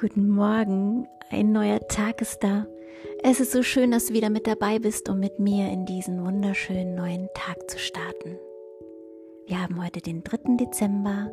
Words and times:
Guten 0.00 0.30
Morgen, 0.30 1.06
ein 1.28 1.52
neuer 1.52 1.78
Tag 1.86 2.22
ist 2.22 2.42
da. 2.42 2.66
Es 3.22 3.38
ist 3.38 3.52
so 3.52 3.62
schön, 3.62 3.90
dass 3.90 4.06
du 4.06 4.14
wieder 4.14 4.30
mit 4.30 4.46
dabei 4.46 4.78
bist, 4.78 5.10
um 5.10 5.20
mit 5.20 5.38
mir 5.38 5.70
in 5.70 5.84
diesen 5.84 6.24
wunderschönen 6.24 6.94
neuen 6.94 7.28
Tag 7.34 7.70
zu 7.70 7.78
starten. 7.78 8.38
Wir 9.46 9.60
haben 9.60 9.84
heute 9.84 10.00
den 10.00 10.24
3. 10.24 10.56
Dezember 10.56 11.30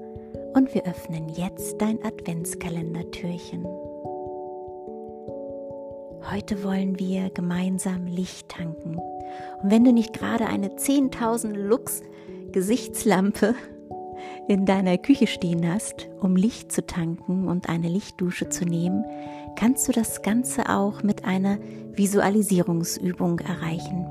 und 0.53 0.75
wir 0.75 0.85
öffnen 0.85 1.29
jetzt 1.29 1.77
dein 1.79 2.03
Adventskalendertürchen. 2.03 3.63
Heute 6.29 6.61
wollen 6.61 6.99
wir 6.99 7.29
gemeinsam 7.29 8.05
Licht 8.05 8.49
tanken. 8.49 8.97
Und 8.97 9.71
wenn 9.71 9.85
du 9.85 9.93
nicht 9.93 10.11
gerade 10.11 10.45
eine 10.45 10.71
10.000 10.71 11.53
Lux 11.53 12.01
Gesichtslampe 12.51 13.55
in 14.47 14.65
deiner 14.65 14.97
Küche 14.97 15.27
stehen 15.27 15.71
hast, 15.71 16.07
um 16.21 16.35
Licht 16.35 16.71
zu 16.71 16.85
tanken 16.85 17.47
und 17.47 17.69
eine 17.69 17.89
Lichtdusche 17.89 18.49
zu 18.49 18.65
nehmen, 18.65 19.03
kannst 19.57 19.87
du 19.87 19.91
das 19.91 20.21
Ganze 20.21 20.69
auch 20.69 21.03
mit 21.03 21.25
einer 21.25 21.57
Visualisierungsübung 21.93 23.39
erreichen. 23.39 24.05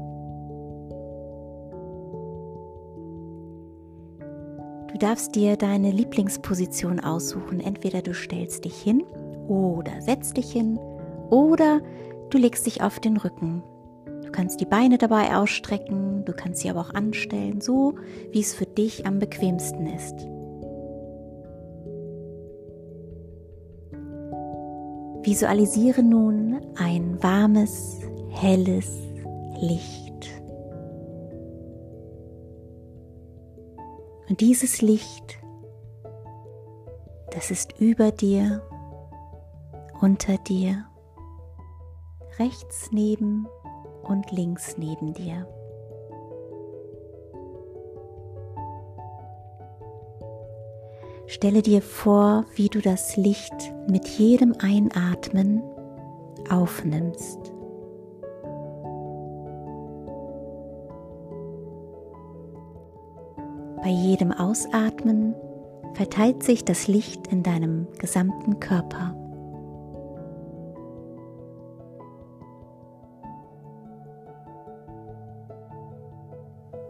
Du 4.92 4.98
darfst 4.98 5.34
dir 5.34 5.56
deine 5.56 5.90
Lieblingsposition 5.90 7.00
aussuchen. 7.00 7.60
Entweder 7.60 8.00
du 8.00 8.14
stellst 8.14 8.64
dich 8.64 8.76
hin 8.80 9.02
oder 9.46 10.00
setzt 10.00 10.36
dich 10.36 10.50
hin 10.50 10.78
oder 11.30 11.80
du 12.30 12.38
legst 12.38 12.66
dich 12.66 12.82
auf 12.82 12.98
den 13.00 13.16
Rücken 13.16 13.62
kannst 14.36 14.60
die 14.60 14.66
Beine 14.66 14.98
dabei 14.98 15.34
ausstrecken, 15.34 16.26
du 16.26 16.34
kannst 16.34 16.60
sie 16.60 16.68
aber 16.68 16.82
auch 16.82 16.94
anstellen, 16.94 17.62
so 17.62 17.94
wie 18.32 18.40
es 18.40 18.54
für 18.54 18.66
dich 18.66 19.06
am 19.06 19.18
bequemsten 19.18 19.86
ist. 19.86 20.28
Visualisiere 25.26 26.04
nun 26.04 26.60
ein 26.76 27.20
warmes, 27.20 27.98
helles 28.30 28.88
Licht. 29.60 30.30
Und 34.28 34.40
dieses 34.40 34.82
Licht, 34.82 35.38
das 37.32 37.50
ist 37.50 37.80
über 37.80 38.12
dir, 38.12 38.62
unter 40.00 40.38
dir, 40.38 40.86
rechts 42.38 42.90
neben 42.92 43.48
und 44.04 44.30
links 44.30 44.78
neben 44.78 45.12
dir. 45.12 45.48
Stelle 51.28 51.60
dir 51.62 51.82
vor, 51.82 52.44
wie 52.54 52.68
du 52.68 52.80
das 52.80 53.16
Licht 53.16 53.74
mit 53.88 54.06
jedem 54.06 54.54
Einatmen 54.60 55.60
aufnimmst. 56.48 57.52
Bei 63.82 63.88
jedem 63.90 64.30
Ausatmen 64.32 65.34
verteilt 65.94 66.44
sich 66.44 66.64
das 66.64 66.86
Licht 66.86 67.26
in 67.28 67.42
deinem 67.42 67.88
gesamten 67.98 68.60
Körper. 68.60 69.14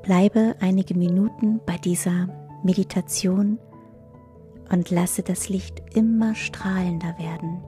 Bleibe 0.03 0.55
einige 0.61 0.95
Minuten 0.95 1.61
bei 1.67 1.79
dieser 1.79 2.29
Meditation 2.63 3.59
und 4.71 4.91
lasse 4.91 5.23
das 5.23 5.49
Licht 5.49 5.83
immer 5.95 6.35
strahlender 6.35 7.17
werden. 7.19 7.63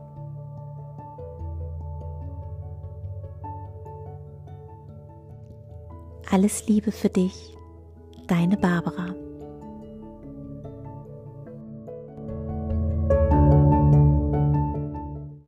Alles 6.31 6.67
Liebe 6.67 6.93
für 6.93 7.09
dich, 7.09 7.57
deine 8.27 8.57
Barbara. 8.57 9.15